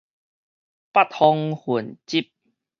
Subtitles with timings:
[0.91, 2.31] 八方雲集